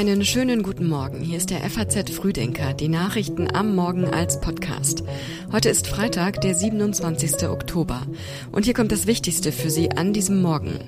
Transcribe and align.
Einen 0.00 0.24
schönen 0.24 0.62
guten 0.62 0.88
Morgen. 0.88 1.20
Hier 1.20 1.36
ist 1.36 1.50
der 1.50 1.60
FAZ 1.68 2.08
Frühdenker, 2.08 2.72
die 2.72 2.88
Nachrichten 2.88 3.54
am 3.54 3.74
Morgen 3.74 4.06
als 4.06 4.40
Podcast. 4.40 5.04
Heute 5.52 5.68
ist 5.68 5.86
Freitag, 5.86 6.40
der 6.40 6.54
27. 6.54 7.46
Oktober. 7.46 8.00
Und 8.50 8.64
hier 8.64 8.72
kommt 8.72 8.92
das 8.92 9.06
Wichtigste 9.06 9.52
für 9.52 9.68
Sie 9.68 9.90
an 9.90 10.14
diesem 10.14 10.40
Morgen. 10.40 10.78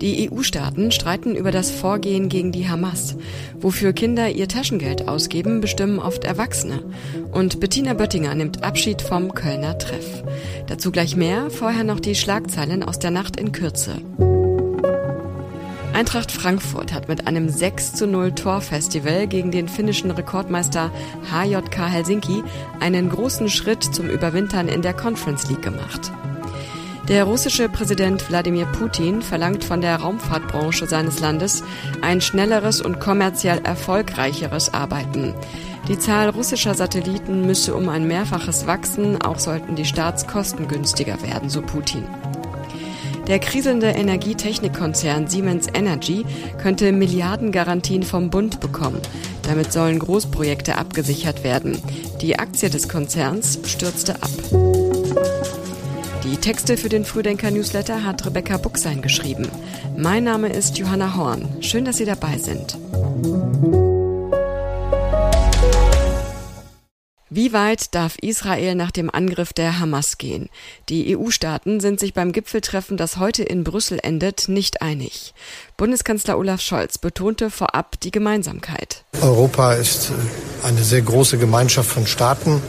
Die 0.00 0.28
EU-Staaten 0.28 0.90
streiten 0.90 1.36
über 1.36 1.52
das 1.52 1.70
Vorgehen 1.70 2.28
gegen 2.28 2.50
die 2.50 2.68
Hamas. 2.68 3.16
Wofür 3.60 3.92
Kinder 3.92 4.30
ihr 4.30 4.48
Taschengeld 4.48 5.06
ausgeben, 5.06 5.60
bestimmen 5.60 6.00
oft 6.00 6.24
Erwachsene. 6.24 6.82
Und 7.30 7.60
Bettina 7.60 7.94
Böttinger 7.94 8.34
nimmt 8.34 8.64
Abschied 8.64 9.00
vom 9.00 9.32
Kölner 9.32 9.78
Treff. 9.78 10.24
Dazu 10.66 10.90
gleich 10.90 11.14
mehr, 11.14 11.50
vorher 11.50 11.84
noch 11.84 12.00
die 12.00 12.16
Schlagzeilen 12.16 12.82
aus 12.82 12.98
der 12.98 13.12
Nacht 13.12 13.38
in 13.38 13.52
Kürze. 13.52 14.02
Eintracht 15.96 16.30
Frankfurt 16.30 16.92
hat 16.92 17.08
mit 17.08 17.26
einem 17.26 17.48
6 17.48 17.94
zu 17.94 18.06
0 18.06 18.32
Torfestival 18.32 19.26
gegen 19.26 19.50
den 19.50 19.66
finnischen 19.66 20.10
Rekordmeister 20.10 20.90
HJK 21.32 21.90
Helsinki 21.90 22.44
einen 22.80 23.08
großen 23.08 23.48
Schritt 23.48 23.82
zum 23.82 24.10
Überwintern 24.10 24.68
in 24.68 24.82
der 24.82 24.92
Conference 24.92 25.48
League 25.48 25.62
gemacht. 25.62 26.12
Der 27.08 27.24
russische 27.24 27.70
Präsident 27.70 28.28
Wladimir 28.28 28.66
Putin 28.66 29.22
verlangt 29.22 29.64
von 29.64 29.80
der 29.80 29.96
Raumfahrtbranche 29.96 30.86
seines 30.86 31.20
Landes 31.20 31.64
ein 32.02 32.20
schnelleres 32.20 32.82
und 32.82 33.00
kommerziell 33.00 33.62
erfolgreicheres 33.64 34.74
Arbeiten. 34.74 35.32
Die 35.88 35.98
Zahl 35.98 36.28
russischer 36.28 36.74
Satelliten 36.74 37.46
müsse 37.46 37.74
um 37.74 37.88
ein 37.88 38.06
Mehrfaches 38.06 38.66
wachsen, 38.66 39.22
auch 39.22 39.38
sollten 39.38 39.76
die 39.76 39.86
Starts 39.86 40.26
kostengünstiger 40.26 41.22
werden, 41.22 41.48
so 41.48 41.62
Putin. 41.62 42.04
Der 43.26 43.40
kriselnde 43.40 43.88
Energietechnikkonzern 43.88 45.26
Siemens 45.26 45.66
Energy 45.74 46.24
könnte 46.58 46.92
Milliardengarantien 46.92 48.04
vom 48.04 48.30
Bund 48.30 48.60
bekommen. 48.60 49.00
Damit 49.42 49.72
sollen 49.72 49.98
Großprojekte 49.98 50.78
abgesichert 50.78 51.42
werden. 51.42 51.82
Die 52.20 52.38
Aktie 52.38 52.70
des 52.70 52.88
Konzerns 52.88 53.58
stürzte 53.64 54.14
ab. 54.22 54.30
Die 56.24 56.36
Texte 56.36 56.76
für 56.76 56.88
den 56.88 57.04
Frühdenker 57.04 57.50
Newsletter 57.50 58.04
hat 58.04 58.24
Rebecca 58.26 58.56
Buchsein 58.58 59.02
geschrieben. 59.02 59.48
Mein 59.96 60.24
Name 60.24 60.48
ist 60.48 60.78
Johanna 60.78 61.16
Horn. 61.16 61.48
Schön, 61.60 61.84
dass 61.84 61.96
Sie 61.96 62.04
dabei 62.04 62.38
sind. 62.38 62.76
Wie 67.36 67.52
weit 67.52 67.94
darf 67.94 68.16
Israel 68.22 68.74
nach 68.76 68.90
dem 68.90 69.10
Angriff 69.10 69.52
der 69.52 69.78
Hamas 69.78 70.16
gehen? 70.16 70.48
Die 70.88 71.14
EU-Staaten 71.14 71.80
sind 71.80 72.00
sich 72.00 72.14
beim 72.14 72.32
Gipfeltreffen, 72.32 72.96
das 72.96 73.18
heute 73.18 73.42
in 73.42 73.62
Brüssel 73.62 73.98
endet, 74.02 74.48
nicht 74.48 74.80
einig. 74.80 75.34
Bundeskanzler 75.76 76.38
Olaf 76.38 76.62
Scholz 76.62 76.96
betonte 76.96 77.50
vorab 77.50 78.00
die 78.00 78.10
Gemeinsamkeit. 78.10 79.04
Europa 79.20 79.74
ist 79.74 80.12
eine 80.62 80.82
sehr 80.82 81.02
große 81.02 81.36
Gemeinschaft 81.36 81.90
von 81.90 82.06
Staaten, 82.06 82.62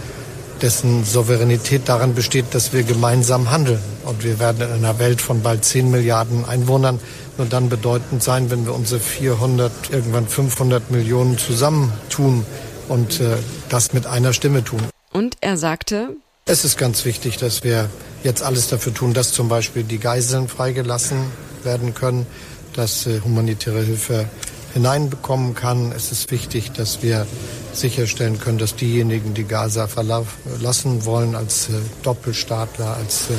dessen 0.61 1.05
Souveränität 1.05 1.87
daran 1.87 2.13
besteht, 2.13 2.47
dass 2.51 2.73
wir 2.73 2.83
gemeinsam 2.83 3.49
handeln. 3.49 3.79
Und 4.03 4.25
wir 4.25 4.37
werden 4.37 4.63
in 4.63 4.73
einer 4.73 4.99
Welt 4.99 5.21
von 5.21 5.43
bald 5.43 5.63
10 5.63 5.89
Milliarden 5.89 6.43
Einwohnern 6.43 6.99
nur 7.37 7.47
dann 7.47 7.69
bedeutend 7.69 8.21
sein, 8.21 8.51
wenn 8.51 8.65
wir 8.65 8.75
unsere 8.75 8.99
400, 8.99 9.71
irgendwann 9.91 10.27
500 10.27 10.91
Millionen 10.91 11.37
zusammentun 11.37 12.45
und 12.89 13.21
äh, 13.21 13.37
das 13.69 13.93
mit 13.93 14.05
einer 14.05 14.33
Stimme 14.33 14.63
tun. 14.63 14.81
Und 15.11 15.35
er 15.41 15.57
sagte, 15.57 16.15
es 16.45 16.63
ist 16.63 16.77
ganz 16.77 17.03
wichtig, 17.03 17.37
dass 17.37 17.65
wir 17.65 17.89
jetzt 18.23 18.41
alles 18.41 18.69
dafür 18.69 18.93
tun, 18.93 19.13
dass 19.13 19.33
zum 19.33 19.49
Beispiel 19.49 19.83
die 19.83 19.97
Geiseln 19.97 20.47
freigelassen 20.47 21.25
werden 21.63 21.93
können, 21.93 22.25
dass 22.73 23.05
äh, 23.05 23.19
humanitäre 23.21 23.81
Hilfe 23.81 24.29
hineinbekommen 24.73 25.55
kann. 25.55 25.91
Es 25.91 26.13
ist 26.13 26.31
wichtig, 26.31 26.71
dass 26.71 27.03
wir 27.03 27.27
sicherstellen 27.73 28.39
können, 28.39 28.59
dass 28.59 28.75
diejenigen, 28.75 29.33
die 29.33 29.43
Gaza 29.43 29.87
verlassen 29.87 31.03
wollen, 31.03 31.35
als 31.35 31.67
äh, 31.67 31.73
Doppelstaatler, 32.03 32.95
als 32.95 33.29
äh, 33.29 33.33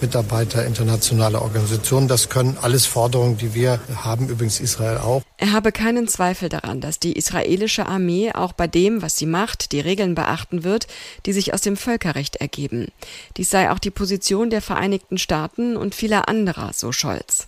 Mitarbeiter 0.00 0.64
internationaler 0.64 1.42
Organisationen. 1.42 2.06
Das 2.06 2.28
können 2.28 2.56
alles 2.62 2.86
Forderungen, 2.86 3.36
die 3.36 3.54
wir 3.54 3.80
haben, 3.96 4.28
übrigens 4.28 4.60
Israel 4.60 4.98
auch. 4.98 5.23
Er 5.44 5.52
habe 5.52 5.72
keinen 5.72 6.08
Zweifel 6.08 6.48
daran, 6.48 6.80
dass 6.80 7.00
die 7.00 7.12
israelische 7.12 7.84
Armee 7.84 8.32
auch 8.32 8.54
bei 8.54 8.66
dem, 8.66 9.02
was 9.02 9.18
sie 9.18 9.26
macht, 9.26 9.72
die 9.72 9.80
Regeln 9.80 10.14
beachten 10.14 10.64
wird, 10.64 10.86
die 11.26 11.34
sich 11.34 11.52
aus 11.52 11.60
dem 11.60 11.76
Völkerrecht 11.76 12.36
ergeben. 12.36 12.88
Dies 13.36 13.50
sei 13.50 13.70
auch 13.70 13.78
die 13.78 13.90
Position 13.90 14.48
der 14.48 14.62
Vereinigten 14.62 15.18
Staaten 15.18 15.76
und 15.76 15.94
vieler 15.94 16.30
anderer, 16.30 16.72
so 16.72 16.92
Scholz. 16.92 17.46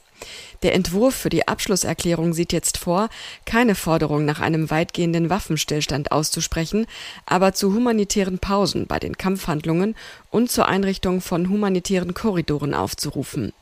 Der 0.62 0.74
Entwurf 0.74 1.14
für 1.14 1.30
die 1.30 1.48
Abschlusserklärung 1.48 2.34
sieht 2.34 2.52
jetzt 2.52 2.76
vor, 2.76 3.08
keine 3.46 3.74
Forderung 3.74 4.26
nach 4.26 4.40
einem 4.40 4.68
weitgehenden 4.68 5.30
Waffenstillstand 5.30 6.12
auszusprechen, 6.12 6.86
aber 7.24 7.54
zu 7.54 7.72
humanitären 7.72 8.38
Pausen 8.38 8.86
bei 8.86 8.98
den 8.98 9.16
Kampfhandlungen 9.16 9.94
und 10.30 10.50
zur 10.50 10.68
Einrichtung 10.68 11.22
von 11.22 11.48
humanitären 11.48 12.12
Korridoren 12.12 12.74
aufzurufen. 12.74 13.54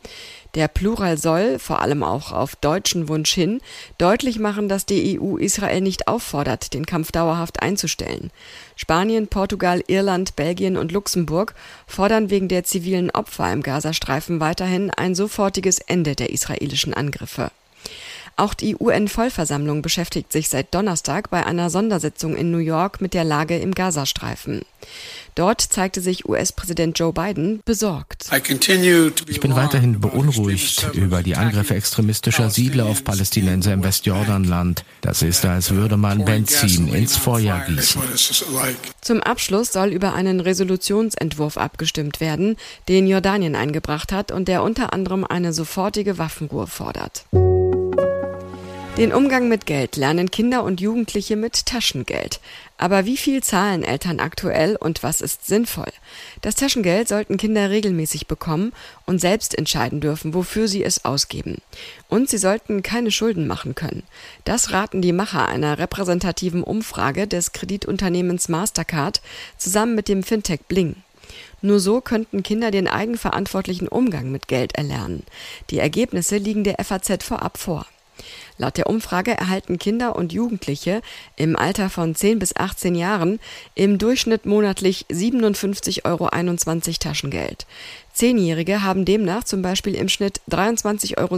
Der 0.54 0.68
Plural 0.68 1.18
soll, 1.18 1.58
vor 1.58 1.80
allem 1.80 2.04
auch 2.04 2.30
auf 2.30 2.54
deutschen 2.54 3.08
Wunsch 3.08 3.32
hin, 3.34 3.60
deutlich 3.98 4.38
machen, 4.38 4.68
dass 4.68 4.86
die 4.86 5.18
EU 5.20 5.36
Israel 5.36 5.80
nicht 5.80 6.06
auffordert, 6.06 6.74
den 6.74 6.86
Kampf 6.86 7.10
dauerhaft 7.10 7.60
einzustellen. 7.60 8.30
Spanien, 8.76 9.26
Portugal, 9.26 9.82
Irland, 9.88 10.36
Belgien 10.36 10.76
und 10.76 10.92
Luxemburg 10.92 11.54
fordern 11.88 12.30
wegen 12.30 12.48
der 12.48 12.62
zivilen 12.62 13.10
Opfer 13.10 13.52
im 13.52 13.62
Gazastreifen 13.62 14.38
weiterhin 14.38 14.90
ein 14.90 15.16
sofortiges 15.16 15.80
Ende 15.80 16.14
der 16.14 16.30
israelischen 16.30 16.94
Angriffe. 16.94 17.50
Auch 18.36 18.54
die 18.54 18.76
UN-Vollversammlung 18.76 19.82
beschäftigt 19.82 20.32
sich 20.32 20.48
seit 20.48 20.74
Donnerstag 20.74 21.30
bei 21.30 21.46
einer 21.46 21.70
Sondersitzung 21.70 22.36
in 22.36 22.50
New 22.50 22.58
York 22.58 23.00
mit 23.00 23.14
der 23.14 23.24
Lage 23.24 23.58
im 23.58 23.72
Gazastreifen. 23.72 24.62
Dort 25.34 25.60
zeigte 25.60 26.00
sich 26.00 26.28
US-Präsident 26.28 26.98
Joe 26.98 27.12
Biden 27.12 27.60
besorgt. 27.64 28.26
Ich 28.32 29.40
bin 29.40 29.56
weiterhin 29.56 30.00
beunruhigt 30.00 30.88
über 30.92 31.22
die 31.22 31.36
Angriffe 31.36 31.74
extremistischer 31.74 32.50
Siedler 32.50 32.86
auf 32.86 33.02
Palästinenser 33.02 33.72
im 33.72 33.82
Westjordanland. 33.82 34.84
Das 35.00 35.22
ist, 35.22 35.44
als 35.44 35.70
würde 35.70 35.96
man 35.96 36.24
Benzin 36.24 36.88
ins 36.88 37.16
Feuer 37.16 37.64
gießen. 37.66 38.02
Zum 39.00 39.22
Abschluss 39.22 39.72
soll 39.72 39.88
über 39.88 40.14
einen 40.14 40.40
Resolutionsentwurf 40.40 41.56
abgestimmt 41.56 42.20
werden, 42.20 42.56
den 42.88 43.06
Jordanien 43.06 43.56
eingebracht 43.56 44.12
hat 44.12 44.30
und 44.30 44.46
der 44.46 44.62
unter 44.62 44.92
anderem 44.92 45.24
eine 45.24 45.52
sofortige 45.52 46.18
Waffenruhe 46.18 46.66
fordert. 46.66 47.24
Den 48.96 49.12
Umgang 49.12 49.48
mit 49.48 49.66
Geld 49.66 49.96
lernen 49.96 50.30
Kinder 50.30 50.62
und 50.62 50.80
Jugendliche 50.80 51.34
mit 51.34 51.66
Taschengeld. 51.66 52.38
Aber 52.78 53.06
wie 53.06 53.16
viel 53.16 53.42
zahlen 53.42 53.82
Eltern 53.82 54.20
aktuell 54.20 54.76
und 54.76 55.02
was 55.02 55.20
ist 55.20 55.48
sinnvoll? 55.48 55.92
Das 56.42 56.54
Taschengeld 56.54 57.08
sollten 57.08 57.36
Kinder 57.36 57.70
regelmäßig 57.70 58.28
bekommen 58.28 58.72
und 59.04 59.20
selbst 59.20 59.58
entscheiden 59.58 60.00
dürfen, 60.00 60.32
wofür 60.32 60.68
sie 60.68 60.84
es 60.84 61.04
ausgeben. 61.04 61.56
Und 62.08 62.30
sie 62.30 62.38
sollten 62.38 62.84
keine 62.84 63.10
Schulden 63.10 63.48
machen 63.48 63.74
können. 63.74 64.04
Das 64.44 64.70
raten 64.70 65.02
die 65.02 65.12
Macher 65.12 65.48
einer 65.48 65.80
repräsentativen 65.80 66.62
Umfrage 66.62 67.26
des 67.26 67.50
Kreditunternehmens 67.50 68.48
Mastercard 68.48 69.22
zusammen 69.58 69.96
mit 69.96 70.06
dem 70.06 70.22
Fintech 70.22 70.60
Bling. 70.68 70.94
Nur 71.62 71.80
so 71.80 72.00
könnten 72.00 72.44
Kinder 72.44 72.70
den 72.70 72.86
eigenverantwortlichen 72.86 73.88
Umgang 73.88 74.30
mit 74.30 74.46
Geld 74.46 74.76
erlernen. 74.76 75.24
Die 75.70 75.80
Ergebnisse 75.80 76.36
liegen 76.36 76.62
der 76.62 76.76
FAZ 76.84 77.24
vorab 77.24 77.58
vor. 77.58 77.86
Laut 78.56 78.76
der 78.76 78.88
Umfrage 78.88 79.32
erhalten 79.32 79.78
Kinder 79.78 80.14
und 80.14 80.32
Jugendliche 80.32 81.02
im 81.36 81.56
Alter 81.56 81.90
von 81.90 82.14
10 82.14 82.38
bis 82.38 82.54
18 82.54 82.94
Jahren 82.94 83.40
im 83.74 83.98
Durchschnitt 83.98 84.46
monatlich 84.46 85.06
57,21 85.10 86.04
Euro 86.04 86.28
Taschengeld. 86.98 87.66
Zehnjährige 88.12 88.84
haben 88.84 89.04
demnach 89.04 89.42
zum 89.42 89.60
Beispiel 89.60 89.96
im 89.96 90.08
Schnitt 90.08 90.40
23,46 90.48 91.16
Euro 91.18 91.34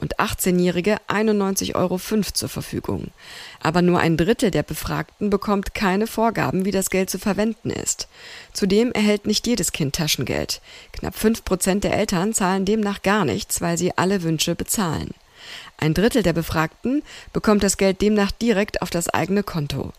und 0.00 0.18
18-Jährige 0.18 0.96
91,05 1.08 1.74
Euro 1.76 2.00
zur 2.32 2.48
Verfügung. 2.48 3.12
Aber 3.62 3.80
nur 3.80 4.00
ein 4.00 4.16
Drittel 4.16 4.50
der 4.50 4.64
Befragten 4.64 5.30
bekommt 5.30 5.72
keine 5.72 6.08
Vorgaben, 6.08 6.64
wie 6.64 6.72
das 6.72 6.90
Geld 6.90 7.10
zu 7.10 7.20
verwenden 7.20 7.70
ist. 7.70 8.08
Zudem 8.52 8.90
erhält 8.90 9.28
nicht 9.28 9.46
jedes 9.46 9.70
Kind 9.70 9.94
Taschengeld. 9.94 10.60
Knapp 10.92 11.14
fünf 11.14 11.44
Prozent 11.44 11.84
der 11.84 11.96
Eltern 11.96 12.34
zahlen 12.34 12.64
demnach 12.64 13.02
gar 13.02 13.24
nichts, 13.24 13.60
weil 13.60 13.78
sie 13.78 13.96
alle 13.96 14.24
Wünsche 14.24 14.56
bezahlen. 14.56 15.14
Ein 15.78 15.94
Drittel 15.94 16.22
der 16.22 16.32
Befragten 16.32 17.02
bekommt 17.32 17.62
das 17.62 17.76
Geld 17.76 18.00
demnach 18.00 18.30
direkt 18.30 18.82
auf 18.82 18.90
das 18.90 19.08
eigene 19.08 19.42
Konto. 19.42 19.92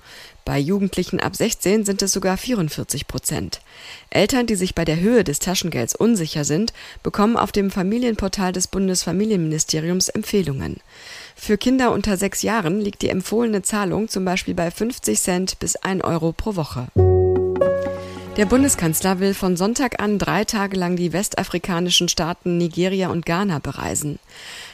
Bei 0.46 0.58
Jugendlichen 0.58 1.20
ab 1.20 1.36
16 1.36 1.84
sind 1.84 2.02
es 2.02 2.14
sogar 2.14 2.38
44 2.38 3.08
Prozent. 3.08 3.60
Eltern, 4.10 4.48
die 4.48 4.56
sich 4.56 4.76
bei 4.76 4.86
der 4.86 5.00
Höhe 5.00 5.24
des 5.24 5.40
Taschengelds 5.40 5.94
unsicher 5.94 6.46
sind, 6.46 6.72
bekommen 7.04 7.36
auf 7.36 7.52
dem 7.52 7.70
Familienportal 7.70 8.54
des 8.54 8.68
Bundesfamilienministeriums 8.68 10.08
Empfehlungen. 10.08 10.78
Für 11.36 11.58
Kinder 11.58 11.92
unter 11.92 12.16
sechs 12.16 12.44
Jahren 12.44 12.80
liegt 12.80 13.02
die 13.02 13.10
empfohlene 13.10 13.62
Zahlung 13.62 14.08
zum 14.08 14.24
Beispiel 14.24 14.54
bei 14.54 14.72
50 14.72 15.20
Cent 15.20 15.60
bis 15.60 15.76
1 15.76 16.04
Euro 16.04 16.32
pro 16.32 16.56
Woche. 16.56 16.88
Der 18.38 18.46
Bundeskanzler 18.46 19.20
will 19.20 19.34
von 19.34 19.58
Sonntag 19.58 20.00
an 20.00 20.20
drei 20.20 20.44
Tage 20.44 20.78
lang 20.78 20.96
die 20.96 21.12
westafrikanischen 21.12 22.08
Staaten 22.08 22.60
Nigeria 22.60 23.10
und 23.10 23.26
Ghana 23.26 23.58
bereisen. 23.58 24.20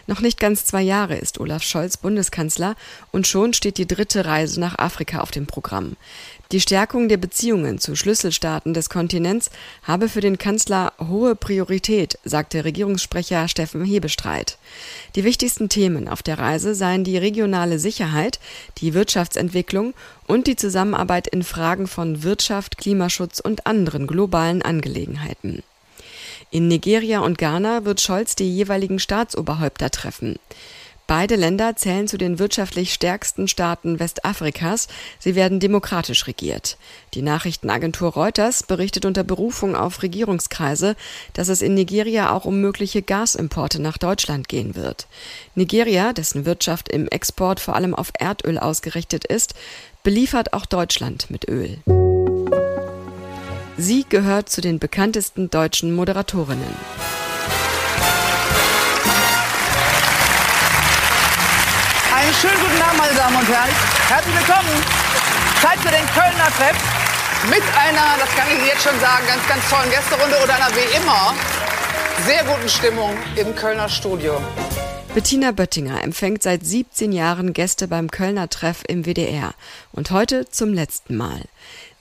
Noch 0.06 0.20
nicht 0.20 0.38
ganz 0.38 0.66
zwei 0.66 0.82
Jahre 0.82 1.16
ist 1.16 1.40
Olaf 1.40 1.64
Scholz 1.64 1.96
Bundeskanzler 1.96 2.76
und 3.12 3.26
schon 3.26 3.54
steht 3.54 3.78
die 3.78 3.88
dritte 3.88 4.26
Reise 4.26 4.60
nach 4.60 4.78
Afrika 4.78 5.22
auf 5.22 5.32
dem 5.32 5.48
Programm. 5.48 5.96
Die 6.52 6.60
Stärkung 6.60 7.08
der 7.08 7.18
Beziehungen 7.18 7.80
zu 7.80 7.96
Schlüsselstaaten 7.96 8.74
des 8.74 8.90
Kontinents 8.90 9.50
habe 9.82 10.10
für 10.10 10.20
den 10.20 10.38
Kanzler 10.38 10.92
hohe 11.00 11.36
Priorität, 11.36 12.20
sagte 12.26 12.66
Regierungssprecher 12.66 13.48
Steffen 13.48 13.86
Hebestreit. 13.86 14.58
Die 15.16 15.24
wichtigsten 15.24 15.70
Themen 15.70 16.10
auf 16.10 16.22
der 16.22 16.38
Reise 16.38 16.76
seien 16.76 17.06
die 17.06 17.18
regionale 17.18 17.80
Sicherheit, 17.80 18.40
die 18.80 18.94
Wirtschaftsentwicklung 18.94 19.94
und 20.28 20.48
die 20.48 20.58
Zusammenarbeit 20.58 21.28
in 21.28 21.44
Fragen 21.44 21.88
von 21.88 22.24
Wirtschaft, 22.24 22.78
Klimaschutz 22.78 23.40
und 23.40 23.66
anderen 23.66 24.06
globalen 24.06 24.62
Angelegenheiten. 24.62 25.64
In 26.54 26.68
Nigeria 26.68 27.22
und 27.22 27.40
Ghana 27.40 27.84
wird 27.84 28.00
Scholz 28.00 28.36
die 28.36 28.48
jeweiligen 28.48 29.00
Staatsoberhäupter 29.00 29.90
treffen. 29.90 30.36
Beide 31.08 31.36
Länder 31.36 31.76
zählen 31.76 32.08
zu 32.08 32.20
den 32.20 32.38
wirtschaftlich 32.38 32.94
stärksten 32.94 33.48
Staaten 33.48 34.00
Westafrikas. 34.00 34.88
Sie 35.18 35.34
werden 35.34 35.60
demokratisch 35.60 36.28
regiert. 36.28 36.78
Die 37.16 37.24
Nachrichtenagentur 37.24 38.14
Reuters 38.14 38.62
berichtet 38.62 39.06
unter 39.06 39.24
Berufung 39.24 39.76
auf 39.76 40.04
Regierungskreise, 40.04 40.96
dass 41.34 41.50
es 41.50 41.64
in 41.64 41.74
Nigeria 41.74 42.32
auch 42.32 42.46
um 42.46 42.62
mögliche 42.62 43.02
Gasimporte 43.02 43.82
nach 43.82 43.98
Deutschland 43.98 44.48
gehen 44.48 44.76
wird. 44.76 45.08
Nigeria, 45.56 46.14
dessen 46.14 46.46
Wirtschaft 46.46 46.88
im 46.88 47.08
Export 47.08 47.62
vor 47.62 47.76
allem 47.76 47.96
auf 47.96 48.12
Erdöl 48.20 48.60
ausgerichtet 48.60 49.26
ist, 49.26 49.56
beliefert 50.04 50.54
auch 50.54 50.68
Deutschland 50.68 51.32
mit 51.32 51.50
Öl. 51.50 51.80
Sie 53.86 54.06
gehört 54.08 54.48
zu 54.48 54.62
den 54.62 54.80
bekanntesten 54.80 55.50
deutschen 55.50 55.94
Moderatorinnen. 55.94 56.64
Einen 62.16 62.34
schönen 62.34 62.62
guten 62.62 62.82
Abend, 62.82 62.98
meine 62.98 63.14
Damen 63.14 63.36
und 63.36 63.48
Herren. 63.50 63.70
Herzlich 64.08 64.36
willkommen. 64.36 64.70
Zeit 65.62 65.80
für 65.80 65.92
den 65.92 66.06
Kölner 66.16 66.48
Treff 66.56 66.78
mit 67.50 67.64
einer, 67.76 68.16
das 68.20 68.34
kann 68.38 68.48
ich 68.48 68.58
Ihnen 68.58 68.68
jetzt 68.68 68.84
schon 68.84 68.98
sagen, 69.02 69.28
ganz, 69.28 69.46
ganz 69.50 69.70
tollen 69.70 69.90
Gästerunde 69.92 70.38
oder 70.42 70.56
einer 70.56 70.74
wie 70.78 70.96
immer 70.96 71.34
sehr 72.26 72.46
guten 72.46 72.70
Stimmung 72.70 73.18
im 73.36 73.54
Kölner 73.54 73.90
Studio. 73.90 74.42
Bettina 75.14 75.52
Böttinger 75.52 76.02
empfängt 76.02 76.42
seit 76.42 76.66
17 76.66 77.12
Jahren 77.12 77.54
Gäste 77.54 77.88
beim 77.88 78.10
Kölner 78.10 78.50
Treff 78.50 78.82
im 78.88 79.06
WDR 79.06 79.54
und 79.92 80.10
heute 80.10 80.50
zum 80.50 80.74
letzten 80.74 81.18
Mal. 81.18 81.42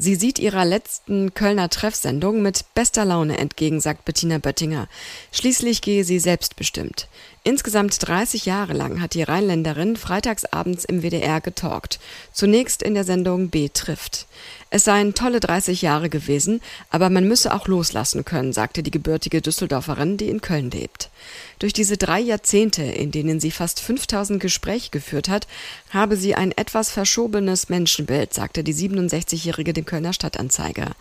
Sie 0.02 0.16
sieht 0.16 0.40
ihrer 0.40 0.64
letzten 0.64 1.32
Kölner 1.32 1.68
Treffsendung 1.68 2.42
mit 2.42 2.64
bester 2.74 3.04
Laune 3.04 3.38
entgegen, 3.38 3.80
sagt 3.80 4.04
Bettina 4.04 4.38
Böttinger. 4.38 4.88
Schließlich 5.30 5.80
gehe 5.80 6.02
sie 6.02 6.18
selbstbestimmt. 6.18 7.06
Insgesamt 7.44 7.96
30 8.06 8.44
Jahre 8.46 8.72
lang 8.72 9.00
hat 9.00 9.14
die 9.14 9.22
Rheinländerin 9.22 9.96
freitagsabends 9.96 10.84
im 10.84 11.02
WDR 11.02 11.40
getalkt. 11.40 12.00
Zunächst 12.32 12.82
in 12.82 12.94
der 12.94 13.02
Sendung 13.02 13.48
B 13.48 13.68
trifft. 13.68 14.26
Es 14.70 14.84
seien 14.84 15.14
tolle 15.14 15.40
30 15.40 15.82
Jahre 15.82 16.08
gewesen, 16.08 16.60
aber 16.90 17.10
man 17.10 17.26
müsse 17.26 17.52
auch 17.52 17.66
loslassen 17.66 18.24
können, 18.24 18.52
sagte 18.52 18.82
die 18.82 18.92
gebürtige 18.92 19.42
Düsseldorferin, 19.42 20.16
die 20.16 20.28
in 20.28 20.40
Köln 20.40 20.70
lebt. 20.70 21.10
Durch 21.58 21.72
diese 21.72 21.96
drei 21.96 22.20
Jahrzehnte, 22.20 22.82
in 22.82 23.10
denen 23.10 23.38
sie 23.38 23.50
fast 23.50 23.80
5000 23.80 24.40
Gespräche 24.40 24.90
geführt 24.90 25.28
hat, 25.28 25.46
habe 25.90 26.16
sie 26.16 26.34
ein 26.34 26.52
etwas 26.52 26.90
verschobenes 26.90 27.68
Menschenbild, 27.68 28.34
sagte 28.34 28.64
die 28.64 28.74
67-Jährige 28.74 29.72
dem 29.72 29.84
Kölner 29.92 30.14
Stadtanzeiger 30.14 30.92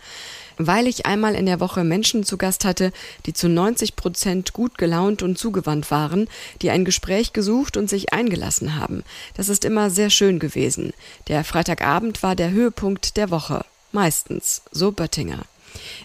weil 0.58 0.86
ich 0.86 1.06
einmal 1.06 1.34
in 1.34 1.46
der 1.46 1.60
Woche 1.60 1.82
Menschen 1.82 2.24
zu 2.24 2.36
Gast 2.36 2.66
hatte, 2.66 2.92
die 3.24 3.32
zu 3.32 3.48
90 3.48 3.96
Prozent 3.96 4.52
gut 4.52 4.76
gelaunt 4.76 5.22
und 5.22 5.38
zugewandt 5.38 5.90
waren, 5.90 6.28
die 6.60 6.68
ein 6.68 6.84
Gespräch 6.84 7.32
gesucht 7.32 7.78
und 7.78 7.88
sich 7.88 8.12
eingelassen 8.12 8.76
haben. 8.76 9.02
Das 9.34 9.48
ist 9.48 9.64
immer 9.64 9.88
sehr 9.88 10.10
schön 10.10 10.38
gewesen. 10.38 10.92
Der 11.28 11.42
Freitagabend 11.42 12.22
war 12.22 12.36
der 12.36 12.50
Höhepunkt 12.50 13.16
der 13.16 13.30
Woche. 13.30 13.64
Meistens, 13.92 14.60
so 14.70 14.92
Böttinger. 14.92 15.46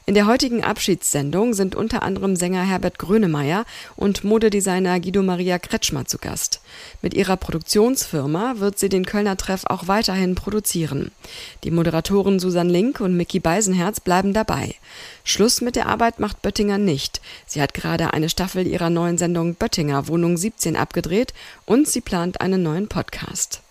In 0.10 0.14
der 0.14 0.26
heutigen 0.26 0.64
Abschiedssendung 0.64 1.54
sind 1.54 1.76
unter 1.76 2.02
anderem 2.02 2.38
Sänger 2.38 2.64
Herbert 2.64 2.98
Grönemeyer 2.98 3.66
und 3.98 4.24
Modedesigner 4.24 5.02
Guido 5.02 5.22
Maria 5.22 5.60
Kretschmer 5.60 6.06
zu 6.06 6.18
Gast. 6.18 6.62
Mit 7.02 7.14
ihrer 7.14 7.36
Produktionsfirma 7.36 8.54
wird 8.60 8.80
sie 8.80 8.88
den 8.88 9.06
Kölner 9.06 9.36
Treff 9.36 9.66
auch 9.66 9.90
weiterhin 9.90 10.36
produzieren. 10.36 11.12
Die 11.66 11.72
Moderatoren 11.72 12.40
Susan 12.40 12.70
Link 12.70 13.02
und 13.02 13.18
Mickey 13.18 13.42
Beisenherz 13.42 14.00
bleiben 14.00 14.32
dabei. 14.32 14.76
Schluss 15.26 15.60
mit 15.60 15.76
der 15.76 15.88
Arbeit 15.88 16.22
macht 16.22 16.42
Böttinger 16.42 16.78
nicht. 16.78 17.20
Sie 17.46 17.62
hat 17.62 17.74
gerade 17.74 18.14
eine 18.14 18.30
Staffel 18.30 18.66
ihrer 18.66 18.90
neuen 18.90 19.18
Sendung 19.18 19.56
Böttinger 19.56 20.08
Wohnung 20.08 20.38
17 20.38 20.78
abgedreht 20.78 21.34
und 21.66 21.86
sie 21.86 22.00
plant 22.00 22.40
einen 22.40 22.64
neuen 22.64 22.88
Podcast. 22.88 23.62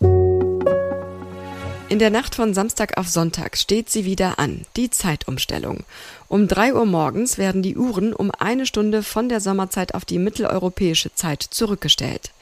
In 1.88 2.00
der 2.00 2.10
Nacht 2.10 2.34
von 2.34 2.52
Samstag 2.52 2.98
auf 2.98 3.08
Sonntag 3.08 3.56
steht 3.56 3.90
sie 3.90 4.04
wieder 4.04 4.40
an, 4.40 4.66
die 4.76 4.90
Zeitumstellung. 4.90 5.84
Um 6.28 6.48
drei 6.48 6.74
Uhr 6.74 6.86
morgens 6.86 7.38
werden 7.38 7.62
die 7.62 7.76
Uhren 7.76 8.12
um 8.12 8.32
eine 8.36 8.66
Stunde 8.66 9.04
von 9.04 9.28
der 9.28 9.40
Sommerzeit 9.40 9.94
auf 9.94 10.04
die 10.04 10.18
mitteleuropäische 10.18 11.14
Zeit 11.14 11.42
zurückgestellt. 11.42 12.32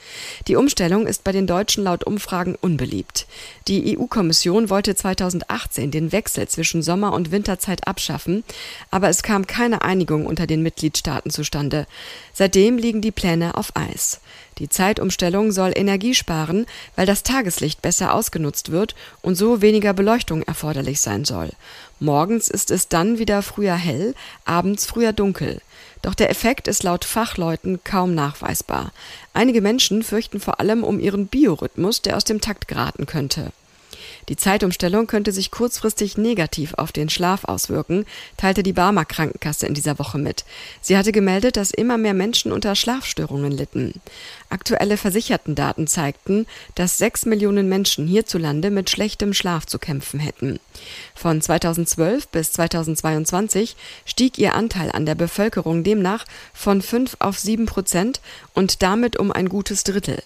Die 0.49 0.57
Umstellung 0.57 1.07
ist 1.07 1.23
bei 1.23 1.33
den 1.33 1.47
Deutschen 1.47 1.85
laut 1.85 2.05
Umfragen 2.05 2.57
unbeliebt. 2.61 3.27
Die 3.69 3.99
EU-Kommission 3.99 4.71
wollte 4.71 4.95
2018 4.95 5.91
den 5.91 6.13
Wechsel 6.13 6.49
zwischen 6.49 6.83
Sommer- 6.83 7.13
und 7.13 7.31
Winterzeit 7.31 7.87
abschaffen, 7.87 8.43
aber 8.91 9.09
es 9.09 9.23
kam 9.23 9.47
keine 9.47 9.83
Einigung 9.83 10.25
unter 10.27 10.47
den 10.47 10.63
Mitgliedstaaten 10.63 11.31
zustande. 11.31 11.87
Seitdem 12.33 12.79
liegen 12.79 13.03
die 13.03 13.13
Pläne 13.13 13.57
auf 13.57 13.77
Eis. 13.77 14.21
Die 14.59 14.69
Zeitumstellung 14.69 15.51
soll 15.51 15.73
Energie 15.75 16.15
sparen, 16.15 16.67
weil 16.95 17.07
das 17.07 17.25
Tageslicht 17.25 17.83
besser 17.83 18.15
ausgenutzt 18.15 18.71
wird 18.71 18.95
und 19.21 19.35
so 19.35 19.63
weniger 19.63 19.93
Beleuchtung 19.93 20.43
erforderlich 20.43 21.01
sein 21.01 21.25
soll. 21.25 21.51
Morgens 22.01 22.49
ist 22.49 22.71
es 22.71 22.89
dann 22.89 23.19
wieder 23.19 23.43
früher 23.43 23.75
hell, 23.75 24.15
abends 24.45 24.87
früher 24.87 25.13
dunkel. 25.13 25.61
Doch 26.03 26.15
der 26.15 26.29
Effekt 26.29 26.69
ist 26.69 26.83
laut 26.83 27.05
Fachleuten 27.05 27.83
kaum 27.83 28.15
nachweisbar. 28.15 28.93
Einige 29.33 29.61
Menschen 29.61 30.03
fürchten 30.03 30.39
vor 30.39 30.61
allem 30.61 30.85
um 30.85 31.01
ihren 31.01 31.29
Biorhythmus, 31.29 32.03
der 32.03 32.17
aus 32.17 32.25
dem 32.25 32.41
Takt 32.41 32.69
geraten 32.69 33.07
könnte. 33.07 33.53
Die 34.29 34.37
Zeitumstellung 34.37 35.07
könnte 35.07 35.33
sich 35.33 35.51
kurzfristig 35.51 36.17
negativ 36.17 36.75
auf 36.75 36.93
den 36.93 37.11
Schlaf 37.11 37.45
auswirken, 37.45 38.07
teilte 38.37 38.63
die 38.63 38.73
Barmer 38.73 39.05
Krankenkasse 39.05 39.67
in 39.67 39.75
dieser 39.75 39.99
Woche 39.99 40.19
mit. 40.19 40.45
Sie 40.81 40.97
hatte 40.97 41.13
gemeldet, 41.13 41.57
dass 41.57 41.71
immer 41.71 41.99
mehr 41.99 42.15
Menschen 42.15 42.53
unter 42.53 42.75
Schlafstörungen 42.75 43.53
litten. 43.53 44.01
Aktuelle 44.49 44.97
Versichertendaten 44.97 45.87
zeigten, 45.87 46.47
dass 46.75 46.99
sechs 46.99 47.27
Millionen 47.27 47.69
Menschen 47.69 48.07
hierzulande 48.07 48.71
mit 48.71 48.89
schlechtem 48.91 49.35
Schlaf 49.35 49.67
zu 49.67 49.79
kämpfen 49.79 50.21
hätten. 50.21 50.59
Von 51.15 51.41
2012 51.41 52.29
bis 52.29 52.53
2022 52.53 53.77
stieg 54.05 54.39
ihr 54.39 54.55
Anteil 54.55 54.91
an 54.91 55.07
der 55.07 55.15
Bevölkerung 55.15 55.85
demnach 55.85 56.25
von 56.53 56.83
fünf 56.83 57.17
auf 57.19 57.39
sieben 57.39 57.67
Prozent 57.67 58.21
und 58.55 58.83
damit 58.83 59.19
um 59.19 59.33
ein 59.33 59.49
gutes 59.49 59.85
Drittel. 59.85 60.23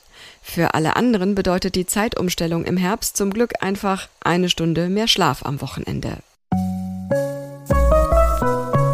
Für 0.50 0.73
alle 0.73 0.97
anderen 0.97 1.35
bedeutet 1.35 1.75
die 1.75 1.85
Zeitumstellung 1.85 2.64
im 2.64 2.78
Herbst 2.78 3.19
zum 3.19 3.35
Glück 3.35 3.52
einfach 3.61 4.09
eine 4.21 4.49
Stunde 4.49 4.88
mehr 4.88 5.07
Schlaf 5.07 5.45
am 5.45 5.61
Wochenende. 5.61 6.17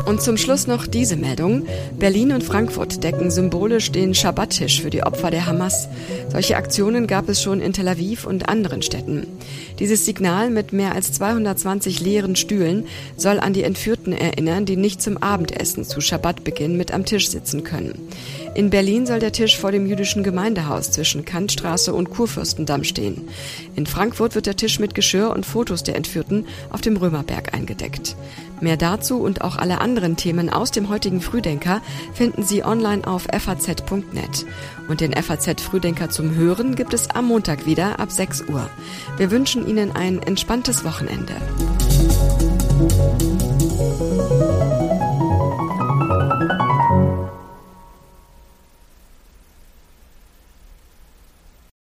Und 0.04 0.20
zum 0.20 0.36
Schluss 0.36 0.66
noch 0.66 0.86
diese 0.86 1.16
Meldung. 1.16 1.66
Berlin 1.98 2.32
und 2.32 2.44
Frankfurt 2.44 3.02
decken 3.02 3.30
symbolisch 3.30 3.90
den 3.90 4.14
Schabbattisch 4.14 4.82
für 4.82 4.90
die 4.90 5.02
Opfer 5.02 5.30
der 5.30 5.46
Hamas. 5.46 5.88
Solche 6.28 6.56
Aktionen 6.56 7.06
gab 7.06 7.28
es 7.28 7.40
schon 7.40 7.60
in 7.60 7.72
Tel 7.72 7.88
Aviv 7.88 8.26
und 8.26 8.48
anderen 8.48 8.82
Städten. 8.82 9.26
Dieses 9.78 10.04
Signal 10.04 10.50
mit 10.50 10.72
mehr 10.72 10.94
als 10.94 11.12
220 11.12 12.00
leeren 12.00 12.36
Stühlen 12.36 12.86
soll 13.16 13.40
an 13.40 13.54
die 13.54 13.62
Entführten 13.62 14.12
erinnern, 14.12 14.66
die 14.66 14.76
nicht 14.76 15.00
zum 15.00 15.16
Abendessen 15.16 15.84
zu 15.84 16.00
Schabbatbeginn 16.00 16.76
mit 16.76 16.92
am 16.92 17.04
Tisch 17.04 17.28
sitzen 17.28 17.64
können. 17.64 18.08
In 18.54 18.70
Berlin 18.70 19.04
soll 19.04 19.18
der 19.18 19.32
Tisch 19.32 19.58
vor 19.58 19.72
dem 19.72 19.84
jüdischen 19.84 20.22
Gemeindehaus 20.22 20.92
zwischen 20.92 21.24
Kantstraße 21.24 21.92
und 21.92 22.10
Kurfürstendamm 22.10 22.84
stehen. 22.84 23.28
In 23.74 23.84
Frankfurt 23.84 24.36
wird 24.36 24.46
der 24.46 24.54
Tisch 24.54 24.78
mit 24.78 24.94
Geschirr 24.94 25.30
und 25.30 25.44
Fotos 25.44 25.82
der 25.82 25.96
Entführten 25.96 26.46
auf 26.70 26.80
dem 26.80 26.96
Römerberg 26.96 27.52
eingedeckt. 27.52 28.14
Mehr 28.60 28.76
dazu 28.76 29.18
und 29.18 29.42
auch 29.42 29.56
alle 29.56 29.80
anderen 29.80 30.16
Themen 30.16 30.50
aus 30.50 30.70
dem 30.70 30.88
heutigen 30.88 31.20
Frühdenker 31.20 31.82
finden 32.14 32.44
Sie 32.44 32.64
online 32.64 33.04
auf 33.06 33.26
faz.net. 33.36 34.46
Und 34.88 35.00
den 35.00 35.12
FAZ 35.12 35.60
Frühdenker 35.60 36.10
zum 36.10 36.36
Hören 36.36 36.76
gibt 36.76 36.94
es 36.94 37.10
am 37.10 37.26
Montag 37.26 37.66
wieder 37.66 37.98
ab 37.98 38.12
6 38.12 38.44
Uhr. 38.48 38.70
Wir 39.16 39.32
wünschen 39.32 39.66
Ihnen 39.66 39.90
ein 39.90 40.22
entspanntes 40.22 40.84
Wochenende. 40.84 41.34